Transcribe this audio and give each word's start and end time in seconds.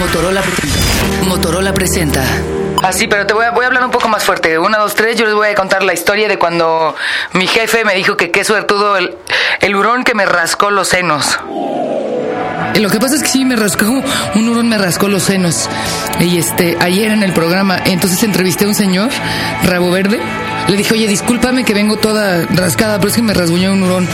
Motorola 0.00 0.40
presenta. 0.40 1.24
Motorola 1.26 1.74
presenta. 1.74 2.24
Ah, 2.82 2.90
sí, 2.90 3.06
pero 3.06 3.26
te 3.26 3.34
voy 3.34 3.44
a, 3.44 3.50
voy 3.50 3.64
a 3.64 3.66
hablar 3.66 3.84
un 3.84 3.90
poco 3.90 4.08
más 4.08 4.24
fuerte. 4.24 4.58
Una, 4.58 4.78
dos, 4.78 4.94
tres, 4.94 5.18
yo 5.18 5.26
les 5.26 5.34
voy 5.34 5.48
a 5.48 5.54
contar 5.54 5.82
la 5.82 5.92
historia 5.92 6.26
de 6.26 6.38
cuando 6.38 6.94
mi 7.34 7.46
jefe 7.46 7.84
me 7.84 7.94
dijo 7.94 8.16
que 8.16 8.30
qué 8.30 8.42
suertudo 8.42 8.96
el, 8.96 9.14
el 9.60 9.76
hurón 9.76 10.02
que 10.02 10.14
me 10.14 10.24
rascó 10.24 10.70
los 10.70 10.88
senos. 10.88 11.38
Lo 12.76 12.88
que 12.88 12.98
pasa 12.98 13.16
es 13.16 13.22
que 13.22 13.28
sí, 13.28 13.44
me 13.44 13.56
rascó, 13.56 13.84
un 13.84 14.48
hurón 14.48 14.70
me 14.70 14.78
rascó 14.78 15.06
los 15.06 15.24
senos. 15.24 15.68
Y 16.18 16.38
este, 16.38 16.78
ayer 16.80 17.12
en 17.12 17.22
el 17.22 17.34
programa, 17.34 17.78
entonces 17.84 18.22
entrevisté 18.22 18.64
a 18.64 18.68
un 18.68 18.74
señor, 18.74 19.10
rabo 19.64 19.90
verde. 19.90 20.18
Le 20.68 20.78
dije, 20.78 20.94
oye, 20.94 21.08
discúlpame 21.08 21.62
que 21.64 21.74
vengo 21.74 21.98
toda 21.98 22.46
rascada, 22.46 22.96
pero 22.96 23.10
es 23.10 23.16
que 23.16 23.22
me 23.22 23.34
rasguñó 23.34 23.74
un 23.74 23.82
hurón. 23.82 24.08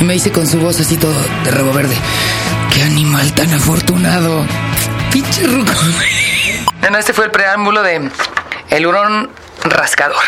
Y 0.00 0.04
me 0.04 0.14
dice 0.14 0.30
con 0.30 0.46
su 0.46 0.60
voz 0.60 0.78
así 0.78 0.96
todo 0.96 1.16
de 1.44 1.50
rabo 1.50 1.72
verde, 1.72 1.96
qué 2.72 2.84
animal 2.84 3.32
tan 3.32 3.52
afortunado. 3.52 4.46
Pinche 5.14 5.46
ruco. 5.46 5.70
Bueno, 6.80 6.98
este 6.98 7.12
fue 7.12 7.26
el 7.26 7.30
preámbulo 7.30 7.84
de 7.84 8.10
El 8.70 8.84
hurón 8.84 9.30
rascador. 9.62 10.24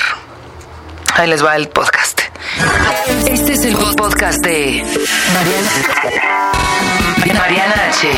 Ahí 1.15 1.29
les 1.29 1.45
va 1.45 1.56
el 1.56 1.69
podcast. 1.69 2.20
Este 3.27 3.55
es 3.55 3.65
el 3.65 3.74
podcast 3.74 4.38
de 4.45 4.84
Mariana, 5.34 5.70
Mariana 7.37 7.74
H. 7.88 8.09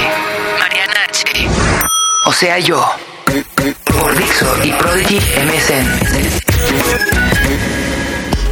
Mariana 0.58 0.92
H. 1.08 1.48
O 2.26 2.32
sea, 2.34 2.58
yo. 2.58 2.86
Por 3.84 4.14
Dixo 4.18 4.54
y 4.62 4.72
Prodigy 4.72 5.20
MSN. 5.46 5.88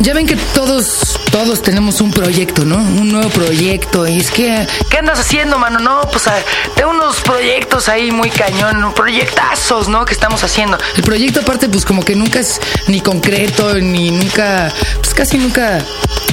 Ya 0.01 0.15
ven 0.15 0.27
que 0.27 0.37
todos, 0.55 1.16
todos 1.37 1.61
tenemos 1.61 2.01
un 2.01 2.13
proyecto, 2.13 2.65
¿no? 2.65 2.77
Un 2.77 3.13
nuevo 3.13 3.29
proyecto. 3.29 4.09
Y 4.09 4.21
es 4.21 4.31
que, 4.31 4.67
¿Qué 4.89 4.97
andas 4.97 5.19
haciendo, 5.21 5.59
mano? 5.59 5.79
No, 5.81 6.01
pues 6.11 6.27
ah, 6.29 6.39
tengo 6.75 6.93
unos 6.93 7.21
proyectos 7.21 7.91
ahí 7.91 8.11
muy 8.11 8.31
cañón, 8.31 8.95
proyectazos, 8.95 9.87
¿no? 9.87 10.07
Que 10.07 10.15
estamos 10.15 10.43
haciendo. 10.43 10.79
el 10.97 11.03
proyecto 11.03 11.41
aparte, 11.41 11.69
pues 11.69 11.85
como 11.85 12.03
que 12.03 12.17
nunca 12.17 12.41
es 12.41 12.59
ni 12.87 13.03
concreto, 13.03 13.75
ni 13.75 14.13
nunca, 14.13 14.73
pues 15.03 15.13
casi 15.13 15.37
nunca 15.37 15.85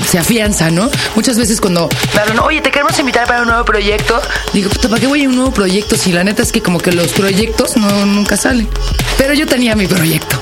se 0.10 0.20
afianza, 0.20 0.72
¿no? 0.72 0.90
Muchas 1.16 1.38
veces 1.38 1.60
cuando 1.60 1.90
Me 2.14 2.22
hablan, 2.22 2.40
oye, 2.40 2.62
te 2.62 2.72
queremos 2.72 2.98
invitar 2.98 3.28
para 3.28 3.42
un 3.42 3.50
nuevo 3.50 3.66
proyecto. 3.66 4.22
digo, 4.54 4.70
puta, 4.70 4.88
¿para 4.88 5.02
qué 5.02 5.08
voy 5.08 5.26
a 5.26 5.28
un 5.28 5.36
nuevo 5.36 5.52
proyecto? 5.52 5.98
Si 5.98 6.14
la 6.14 6.24
neta 6.24 6.44
es 6.44 6.54
que 6.54 6.62
como 6.62 6.80
que 6.80 6.94
los 6.94 7.12
proyectos 7.12 7.76
no, 7.76 8.06
nunca 8.06 8.38
salen. 8.38 8.70
Pero 9.18 9.34
yo 9.34 9.48
tenía 9.48 9.76
mi 9.76 9.86
proyecto. 9.86 10.42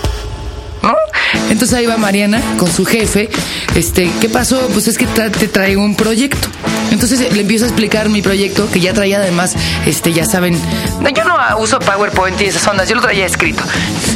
Entonces 1.50 1.78
ahí 1.78 1.86
va 1.86 1.98
Mariana 1.98 2.42
con 2.58 2.72
su 2.72 2.86
jefe. 2.86 3.30
Este, 3.76 4.12
¿qué 4.20 4.30
pasó? 4.30 4.68
Pues 4.74 4.88
es 4.88 4.98
que 4.98 5.06
te 5.06 5.48
traigo 5.48 5.84
un 5.84 5.96
proyecto. 5.96 6.48
Entonces 6.92 7.22
eh, 7.22 7.30
le 7.34 7.42
empiezo 7.42 7.66
a 7.66 7.68
explicar 7.70 8.10
mi 8.10 8.22
proyecto, 8.22 8.70
que 8.70 8.80
ya 8.80 8.94
traía 8.94 9.18
además, 9.18 9.56
este, 9.86 10.12
ya 10.12 10.26
saben. 10.26 10.58
Yo 11.16 11.24
no 11.24 11.36
uso 11.60 11.80
PowerPoint 11.80 12.40
y 12.42 12.46
esas 12.46 12.68
ondas, 12.68 12.90
yo 12.90 12.96
lo 12.96 13.02
traía 13.02 13.26
escrito. 13.26 13.64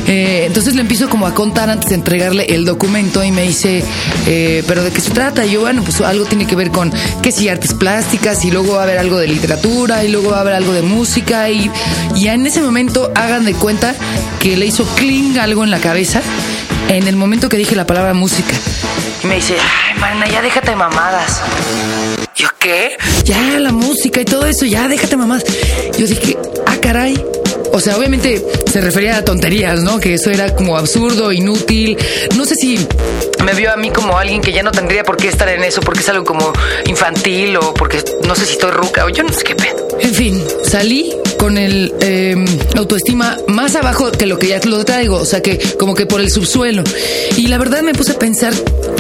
eh, 0.07 0.43
entonces 0.45 0.75
le 0.75 0.81
empiezo 0.81 1.09
como 1.09 1.25
a 1.25 1.33
contar 1.33 1.69
antes 1.69 1.89
de 1.89 1.95
entregarle 1.95 2.45
el 2.49 2.65
documento 2.65 3.23
y 3.23 3.31
me 3.31 3.43
dice, 3.43 3.83
eh, 4.27 4.63
¿pero 4.67 4.83
de 4.83 4.91
qué 4.91 4.99
se 5.01 5.11
trata? 5.11 5.45
Y 5.45 5.51
yo, 5.51 5.61
bueno, 5.61 5.83
pues 5.83 6.01
algo 6.01 6.25
tiene 6.25 6.45
que 6.45 6.55
ver 6.55 6.69
con 6.71 6.91
que 7.21 7.31
si 7.31 7.47
artes 7.47 7.73
plásticas 7.73 8.43
y 8.43 8.51
luego 8.51 8.73
va 8.73 8.81
a 8.81 8.83
haber 8.83 8.97
algo 8.97 9.17
de 9.17 9.27
literatura 9.27 10.03
y 10.03 10.09
luego 10.09 10.31
va 10.31 10.37
a 10.37 10.41
haber 10.41 10.53
algo 10.53 10.73
de 10.73 10.81
música 10.81 11.49
y, 11.49 11.71
y 12.15 12.27
en 12.27 12.45
ese 12.45 12.61
momento 12.61 13.11
hagan 13.15 13.45
de 13.45 13.53
cuenta 13.53 13.95
que 14.41 14.57
le 14.57 14.65
hizo 14.65 14.85
cling 14.95 15.37
algo 15.39 15.63
en 15.63 15.71
la 15.71 15.79
cabeza 15.79 16.21
en 16.89 17.07
el 17.07 17.15
momento 17.15 17.49
que 17.49 17.57
dije 17.57 17.75
la 17.75 17.85
palabra 17.85 18.13
música. 18.13 18.53
Y 19.23 19.27
me 19.27 19.35
dice, 19.35 19.55
ay, 19.59 19.99
Marina, 19.99 20.27
ya 20.27 20.41
déjate 20.41 20.71
de 20.71 20.75
mamadas. 20.75 21.41
¿Yo 22.35 22.47
qué? 22.59 22.97
ya 23.23 23.59
la 23.59 23.71
música 23.71 24.21
y 24.21 24.25
todo 24.25 24.45
eso, 24.45 24.65
ya 24.65 24.87
déjate 24.87 25.17
mamás. 25.17 25.43
Yo 25.97 26.05
dije, 26.05 26.37
ah, 26.65 26.75
caray. 26.81 27.23
O 27.71 27.79
sea, 27.79 27.97
obviamente 27.97 28.45
se 28.71 28.79
refería 28.81 29.17
a 29.17 29.25
tonterías, 29.25 29.81
¿no? 29.81 29.99
Que 29.99 30.13
eso 30.13 30.29
era 30.29 30.55
como 30.55 30.77
absurdo, 30.77 31.31
inútil. 31.31 31.97
No 32.35 32.45
sé 32.45 32.55
si 32.55 32.87
Me 33.43 33.53
vio 33.53 33.71
a 33.71 33.75
mí 33.77 33.91
como 33.91 34.17
alguien 34.17 34.41
que 34.41 34.51
ya 34.51 34.63
no 34.63 34.71
tendría 34.71 35.03
por 35.03 35.17
qué 35.17 35.27
estar 35.27 35.47
en 35.49 35.63
eso, 35.63 35.81
porque 35.81 35.99
es 35.99 36.09
algo 36.09 36.23
como 36.23 36.51
infantil 36.87 37.57
o 37.57 37.73
porque 37.73 38.03
no 38.25 38.33
sé 38.35 38.45
si 38.45 38.53
estoy 38.53 38.71
ruca 38.71 39.05
o 39.05 39.09
yo 39.09 39.23
no 39.23 39.31
sé 39.33 39.43
qué 39.43 39.55
pedo. 39.55 39.87
En 39.99 40.13
fin, 40.13 40.43
salí 40.63 41.13
con 41.45 41.59
el 41.59 41.93
eh, 42.01 42.43
autoestima 42.75 43.37
más 43.47 43.75
abajo 43.75 44.11
que 44.11 44.25
lo 44.25 44.39
que 44.39 44.47
ya 44.47 44.59
lo 44.65 44.83
traigo, 44.83 45.17
o 45.17 45.25
sea 45.25 45.43
que 45.43 45.59
como 45.77 45.93
que 45.93 46.07
por 46.07 46.19
el 46.19 46.31
subsuelo. 46.31 46.83
Y 47.37 47.49
la 47.49 47.59
verdad 47.59 47.83
me 47.83 47.93
puse 47.93 48.13
a 48.13 48.17
pensar 48.17 48.51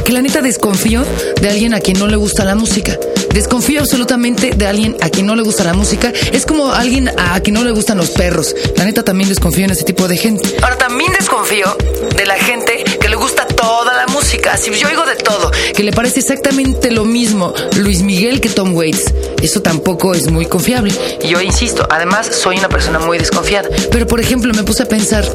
que 0.03 0.13
la 0.13 0.21
neta 0.21 0.43
desconfío 0.43 1.03
de 1.41 1.49
alguien 1.49 1.73
a 1.73 1.79
quien 1.79 1.97
no 1.97 2.05
le 2.05 2.17
gusta 2.17 2.45
la 2.45 2.53
música. 2.53 2.99
Desconfío 3.33 3.79
absolutamente 3.79 4.51
de 4.55 4.67
alguien 4.67 4.95
a 5.01 5.09
quien 5.09 5.25
no 5.25 5.35
le 5.35 5.41
gusta 5.41 5.63
la 5.63 5.73
música. 5.73 6.13
Es 6.31 6.45
como 6.45 6.71
alguien 6.71 7.09
a 7.17 7.39
quien 7.39 7.55
no 7.55 7.63
le 7.63 7.71
gustan 7.71 7.97
los 7.97 8.11
perros. 8.11 8.55
La 8.77 8.85
neta 8.85 9.03
también 9.03 9.27
desconfío 9.27 9.65
en 9.65 9.71
ese 9.71 9.83
tipo 9.83 10.07
de 10.07 10.15
gente. 10.15 10.55
Ahora 10.61 10.77
también 10.77 11.11
desconfío 11.17 11.75
de 12.15 12.25
la 12.27 12.35
gente 12.35 12.83
que 13.01 13.09
le 13.09 13.15
gusta 13.15 13.47
toda 13.65 13.93
la 13.95 14.05
música. 14.07 14.53
Así 14.53 14.71
yo 14.71 14.87
oigo 14.87 15.05
de 15.05 15.15
todo. 15.15 15.51
Que 15.75 15.83
le 15.83 15.91
parece 15.91 16.19
exactamente 16.19 16.91
lo 16.91 17.03
mismo 17.03 17.53
Luis 17.77 18.03
Miguel 18.03 18.39
que 18.39 18.49
Tom 18.49 18.75
Waits. 18.75 19.13
Eso 19.41 19.61
tampoco 19.61 20.13
es 20.13 20.29
muy 20.29 20.45
confiable. 20.45 20.93
Y 21.23 21.27
yo 21.27 21.41
insisto, 21.41 21.87
además 21.89 22.27
soy 22.27 22.59
una 22.59 22.69
persona 22.69 22.99
muy 22.99 23.17
desconfiada. 23.17 23.69
Pero, 23.91 24.05
por 24.05 24.19
ejemplo, 24.19 24.53
me 24.53 24.63
puse 24.63 24.83
a 24.83 24.85
pensar 24.87 25.25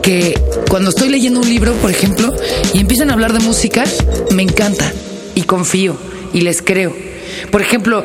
que 0.00 0.40
cuando 0.70 0.90
estoy 0.90 1.08
leyendo 1.08 1.40
un 1.40 1.48
libro, 1.48 1.72
por 1.74 1.90
ejemplo, 1.90 2.32
y 2.72 2.78
empiezan 2.78 3.10
a 3.10 3.14
hablar 3.14 3.32
de 3.32 3.40
música, 3.40 3.84
me 4.30 4.42
encanta 4.42 4.92
y 5.34 5.42
confío 5.42 5.96
y 6.32 6.42
les 6.42 6.62
creo. 6.62 7.15
Por 7.50 7.62
ejemplo, 7.62 8.04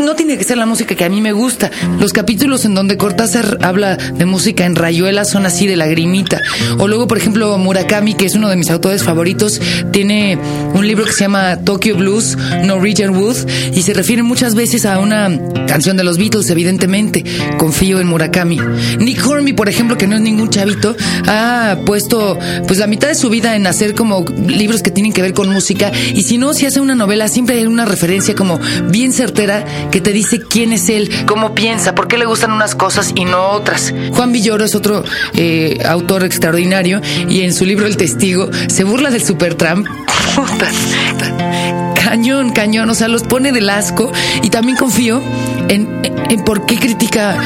no 0.00 0.14
tiene 0.14 0.38
que 0.38 0.44
ser 0.44 0.58
la 0.58 0.66
música 0.66 0.94
que 0.94 1.04
a 1.04 1.08
mí 1.08 1.20
me 1.20 1.32
gusta. 1.32 1.70
Los 1.98 2.12
capítulos 2.12 2.64
en 2.64 2.74
donde 2.74 2.96
Cortázar 2.96 3.58
habla 3.62 3.96
de 3.96 4.24
música 4.24 4.64
en 4.64 4.76
rayuela 4.76 5.24
son 5.24 5.46
así 5.46 5.66
de 5.66 5.76
lagrimita. 5.76 6.40
O 6.78 6.88
luego, 6.88 7.06
por 7.06 7.18
ejemplo, 7.18 7.56
Murakami, 7.58 8.14
que 8.14 8.26
es 8.26 8.34
uno 8.34 8.48
de 8.48 8.56
mis 8.56 8.70
autores 8.70 9.02
favoritos, 9.02 9.60
tiene 9.92 10.38
un 10.72 10.86
libro 10.86 11.04
que 11.04 11.12
se 11.12 11.20
llama 11.20 11.56
Tokyo 11.58 11.96
Blues, 11.96 12.36
Norwegian 12.64 13.16
Wood, 13.16 13.36
y 13.74 13.82
se 13.82 13.94
refiere 13.94 14.22
muchas 14.22 14.54
veces 14.54 14.86
a 14.86 14.98
una 14.98 15.30
canción 15.66 15.96
de 15.96 16.04
los 16.04 16.18
Beatles, 16.18 16.50
evidentemente. 16.50 17.24
Confío 17.58 18.00
en 18.00 18.06
Murakami. 18.06 18.58
Nick 18.98 19.26
Hornby, 19.26 19.52
por 19.52 19.68
ejemplo, 19.68 19.96
que 19.96 20.06
no 20.06 20.16
es 20.16 20.22
ningún 20.22 20.50
chavito, 20.50 20.96
ha 21.26 21.78
puesto 21.86 22.38
pues 22.66 22.78
la 22.78 22.86
mitad 22.86 23.08
de 23.08 23.14
su 23.14 23.30
vida 23.30 23.56
en 23.56 23.66
hacer 23.66 23.94
como 23.94 24.24
libros 24.46 24.82
que 24.82 24.90
tienen 24.90 25.12
que 25.12 25.22
ver 25.22 25.34
con 25.34 25.48
música. 25.48 25.92
Y 26.14 26.22
si 26.22 26.38
no, 26.38 26.54
si 26.54 26.66
hace 26.66 26.80
una 26.80 26.94
novela, 26.94 27.28
siempre 27.28 27.56
hay 27.56 27.66
una 27.66 27.84
referencia 27.84 28.34
como 28.34 28.58
bien 28.90 29.12
certera 29.12 29.64
que 29.90 30.00
te 30.00 30.12
dice 30.12 30.40
quién 30.40 30.72
es 30.72 30.88
él. 30.88 31.10
¿Cómo 31.26 31.54
piensa? 31.54 31.94
¿Por 31.94 32.08
qué 32.08 32.18
le 32.18 32.24
gustan 32.24 32.52
unas 32.52 32.74
cosas 32.74 33.12
y 33.14 33.24
no 33.24 33.50
otras? 33.50 33.94
Juan 34.12 34.32
Villoro 34.32 34.64
es 34.64 34.74
otro 34.74 35.04
eh, 35.34 35.78
autor 35.86 36.24
extraordinario 36.24 37.00
y 37.28 37.42
en 37.42 37.52
su 37.52 37.64
libro 37.64 37.86
El 37.86 37.96
Testigo 37.96 38.48
se 38.68 38.84
burla 38.84 39.10
del 39.10 39.22
Supertramp. 39.22 39.86
Cañón, 42.04 42.50
cañón, 42.50 42.90
o 42.90 42.94
sea, 42.94 43.08
los 43.08 43.22
pone 43.22 43.50
del 43.50 43.68
asco 43.70 44.12
y 44.42 44.50
también 44.50 44.76
confío 44.76 45.22
en, 45.68 45.88
en- 46.04 46.14
en 46.30 46.44
por 46.44 46.66
qué 46.66 46.76
critica 46.76 47.36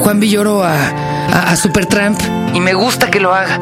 Juan 0.00 0.18
Villoro 0.20 0.62
a, 0.64 0.74
a, 0.74 1.50
a 1.52 1.56
Supertramp. 1.56 2.18
Y 2.54 2.60
me 2.60 2.72
gusta 2.74 3.10
que 3.10 3.20
lo 3.20 3.32
haga. 3.34 3.60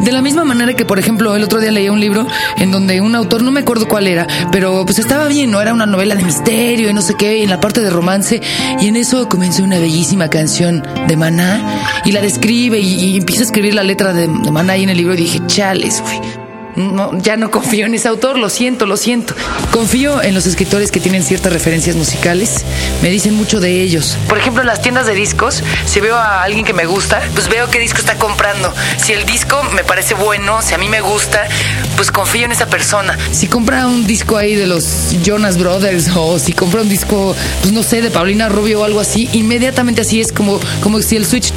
De 0.00 0.12
la 0.12 0.22
misma 0.22 0.44
manera 0.44 0.72
que, 0.74 0.84
por 0.84 0.98
ejemplo, 0.98 1.34
el 1.36 1.42
otro 1.42 1.60
día 1.60 1.70
leí 1.72 1.88
un 1.88 2.00
libro 2.00 2.26
en 2.56 2.70
donde 2.70 3.00
un 3.00 3.14
autor, 3.14 3.42
no 3.42 3.50
me 3.50 3.60
acuerdo 3.60 3.86
cuál 3.88 4.06
era, 4.06 4.26
pero 4.52 4.84
pues 4.86 4.98
estaba 4.98 5.26
bien, 5.28 5.50
¿no? 5.50 5.60
Era 5.60 5.74
una 5.74 5.86
novela 5.86 6.14
de 6.14 6.22
misterio 6.22 6.88
y 6.88 6.94
no 6.94 7.02
sé 7.02 7.14
qué, 7.18 7.38
y 7.38 7.42
en 7.42 7.50
la 7.50 7.60
parte 7.60 7.80
de 7.82 7.90
romance, 7.90 8.40
y 8.80 8.86
en 8.86 8.96
eso 8.96 9.28
comenzó 9.28 9.64
una 9.64 9.78
bellísima 9.78 10.28
canción 10.30 10.86
de 11.08 11.16
Maná, 11.16 11.82
y 12.04 12.12
la 12.12 12.20
describe 12.20 12.78
y, 12.78 12.94
y 12.94 13.16
empieza 13.18 13.42
a 13.42 13.46
escribir 13.46 13.74
la 13.74 13.82
letra 13.82 14.12
de, 14.12 14.28
de 14.28 14.50
Maná 14.52 14.74
ahí 14.74 14.84
en 14.84 14.90
el 14.90 14.96
libro, 14.96 15.14
y 15.14 15.18
dije, 15.18 15.40
chales, 15.48 16.00
güey. 16.00 16.37
No, 16.78 17.10
ya 17.20 17.36
no 17.36 17.50
confío 17.50 17.86
en 17.86 17.94
ese 17.94 18.06
autor, 18.06 18.38
lo 18.38 18.48
siento, 18.48 18.86
lo 18.86 18.96
siento. 18.96 19.34
Confío 19.72 20.22
en 20.22 20.32
los 20.32 20.46
escritores 20.46 20.92
que 20.92 21.00
tienen 21.00 21.24
ciertas 21.24 21.52
referencias 21.52 21.96
musicales, 21.96 22.64
me 23.02 23.10
dicen 23.10 23.34
mucho 23.34 23.58
de 23.58 23.82
ellos. 23.82 24.16
Por 24.28 24.38
ejemplo, 24.38 24.62
en 24.62 24.68
las 24.68 24.80
tiendas 24.80 25.04
de 25.06 25.14
discos, 25.14 25.64
si 25.86 25.98
veo 25.98 26.14
a 26.14 26.44
alguien 26.44 26.64
que 26.64 26.72
me 26.72 26.86
gusta, 26.86 27.20
pues 27.34 27.48
veo 27.48 27.68
qué 27.68 27.80
disco 27.80 27.98
está 27.98 28.14
comprando. 28.14 28.72
Si 28.96 29.12
el 29.12 29.26
disco 29.26 29.60
me 29.74 29.82
parece 29.82 30.14
bueno, 30.14 30.62
si 30.62 30.74
a 30.74 30.78
mí 30.78 30.88
me 30.88 31.00
gusta, 31.00 31.48
pues 31.96 32.12
confío 32.12 32.44
en 32.44 32.52
esa 32.52 32.66
persona. 32.66 33.18
Si 33.32 33.48
compra 33.48 33.88
un 33.88 34.06
disco 34.06 34.36
ahí 34.36 34.54
de 34.54 34.68
los 34.68 35.16
Jonas 35.24 35.58
Brothers 35.58 36.10
o 36.14 36.38
si 36.38 36.52
compra 36.52 36.82
un 36.82 36.88
disco, 36.88 37.34
pues 37.60 37.72
no 37.72 37.82
sé, 37.82 38.02
de 38.02 38.12
Paulina 38.12 38.48
Rubio 38.48 38.82
o 38.82 38.84
algo 38.84 39.00
así, 39.00 39.28
inmediatamente 39.32 40.02
así 40.02 40.20
es 40.20 40.30
como, 40.30 40.60
como 40.80 41.02
si 41.02 41.16
el 41.16 41.26
switch... 41.26 41.52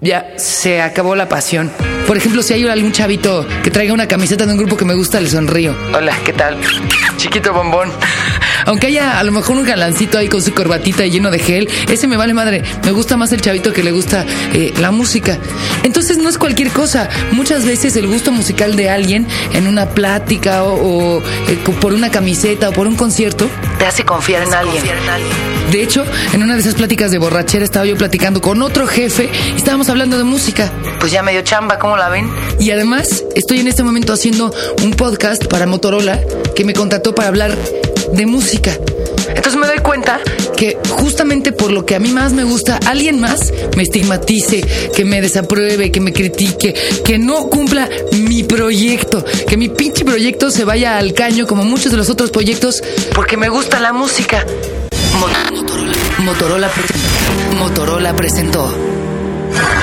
Ya 0.00 0.34
se 0.36 0.80
acabó 0.80 1.16
la 1.16 1.28
pasión. 1.28 1.70
Por 2.06 2.16
ejemplo, 2.16 2.42
si 2.42 2.54
hay 2.54 2.66
algún 2.66 2.92
chavito 2.92 3.46
que 3.62 3.70
traiga 3.70 3.92
una 3.92 4.06
camiseta 4.06 4.46
de 4.46 4.52
un 4.52 4.58
grupo 4.58 4.76
que 4.76 4.84
me 4.84 4.94
gusta, 4.94 5.20
le 5.20 5.28
sonrío. 5.28 5.76
Hola, 5.92 6.16
¿qué 6.24 6.32
tal? 6.32 6.56
Chiquito 7.16 7.52
bombón. 7.52 7.90
Aunque 8.66 8.88
haya 8.88 9.18
a 9.18 9.24
lo 9.24 9.32
mejor 9.32 9.56
un 9.56 9.64
galancito 9.64 10.18
ahí 10.18 10.28
con 10.28 10.42
su 10.42 10.52
corbatita 10.52 11.04
y 11.06 11.10
lleno 11.10 11.30
de 11.30 11.38
gel, 11.38 11.68
ese 11.88 12.06
me 12.06 12.16
vale 12.16 12.34
madre. 12.34 12.62
Me 12.84 12.90
gusta 12.90 13.16
más 13.16 13.32
el 13.32 13.40
chavito 13.40 13.72
que 13.72 13.82
le 13.82 13.92
gusta 13.92 14.24
eh, 14.52 14.74
la 14.78 14.90
música. 14.90 15.38
Entonces 15.84 16.18
no 16.18 16.28
es 16.28 16.38
cualquier 16.38 16.70
cosa. 16.70 17.08
Muchas 17.32 17.64
veces 17.64 17.96
el 17.96 18.06
gusto 18.06 18.32
musical 18.32 18.76
de 18.76 18.90
alguien 18.90 19.26
en 19.54 19.66
una 19.66 19.86
plática 19.90 20.64
o, 20.64 21.18
eh, 21.18 21.58
por 21.80 21.92
una 21.92 22.10
camiseta 22.10 22.68
o 22.68 22.72
por 22.72 22.86
un 22.86 22.96
concierto 22.96 23.48
te 23.78 23.86
hace 23.86 24.04
confiar 24.04 24.42
en 24.42 24.52
alguien. 24.52 24.82
De 25.70 25.82
hecho, 25.82 26.04
en 26.32 26.42
una 26.42 26.54
de 26.54 26.60
esas 26.60 26.74
pláticas 26.74 27.10
de 27.10 27.18
borrachera 27.18 27.64
estaba 27.64 27.84
yo 27.86 27.96
platicando 27.96 28.40
con 28.40 28.62
otro 28.62 28.86
jefe 28.86 29.30
y 29.54 29.56
estábamos 29.56 29.88
hablando 29.88 30.16
de 30.18 30.24
música. 30.24 30.72
Pues 30.98 31.12
ya 31.12 31.22
medio 31.22 31.42
chamba, 31.42 31.78
¿cómo 31.78 31.96
la 31.96 32.08
ven? 32.08 32.28
Y 32.58 32.70
además 32.70 33.24
estoy 33.34 33.60
en 33.60 33.68
este 33.68 33.82
momento 33.82 34.12
haciendo 34.12 34.52
un 34.82 34.92
podcast 34.92 35.46
para 35.46 35.66
Motorola 35.66 36.20
que 36.56 36.64
me 36.64 36.72
contrató 36.72 37.14
para 37.14 37.28
hablar 37.28 37.56
de 38.12 38.26
música. 38.26 38.76
Entonces 39.28 39.56
me 39.56 39.66
doy 39.66 39.78
cuenta 39.78 40.20
que 40.56 40.78
justamente 40.88 41.52
por 41.52 41.70
lo 41.70 41.84
que 41.86 41.94
a 41.94 41.98
mí 42.00 42.10
más 42.10 42.32
me 42.32 42.44
gusta, 42.44 42.78
alguien 42.86 43.20
más 43.20 43.52
me 43.76 43.82
estigmatice, 43.82 44.62
que 44.94 45.04
me 45.04 45.20
desapruebe, 45.20 45.92
que 45.92 46.00
me 46.00 46.12
critique, 46.12 46.74
que 47.04 47.18
no 47.18 47.48
cumpla 47.48 47.88
mi 48.12 48.42
proyecto, 48.42 49.24
que 49.46 49.56
mi 49.56 49.68
pinche 49.68 50.04
proyecto 50.04 50.50
se 50.50 50.64
vaya 50.64 50.98
al 50.98 51.14
caño 51.14 51.46
como 51.46 51.64
muchos 51.64 51.92
de 51.92 51.98
los 51.98 52.10
otros 52.10 52.30
proyectos, 52.30 52.82
porque 53.14 53.36
me 53.36 53.48
gusta 53.48 53.80
la 53.80 53.92
música. 53.92 54.44
Motorola, 56.18 56.70
Motorola, 57.58 58.14
presentó. 58.14 58.74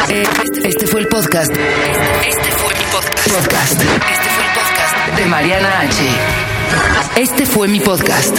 Este, 0.09 0.67
este, 0.67 0.87
fue 0.87 1.01
el 1.01 1.07
podcast. 1.07 1.51
Este 1.51 2.51
fue 2.57 2.73
mi 2.73 2.83
podcast. 2.91 3.29
Podcast. 3.29 3.81
Este 3.81 4.29
fue 4.29 4.43
el 4.43 4.53
podcast 4.53 5.17
de 5.17 5.25
Mariana 5.25 5.79
H. 5.81 6.44
Este 7.15 7.45
fue 7.45 7.67
mi 7.67 7.79
podcast. 7.79 8.37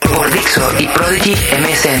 Por 0.00 0.32
Dixo 0.32 0.72
y 0.78 0.86
Prodigy 0.86 1.34
MSN. 1.34 2.00